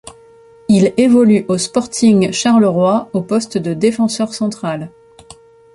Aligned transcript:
Il 0.67 0.95
évolue 0.97 1.45
au 1.47 1.59
Sporting 1.59 2.31
Charleroi 2.31 3.07
au 3.13 3.21
poste 3.21 3.59
de 3.59 3.75
défenseur 3.75 4.33
central. 4.33 4.89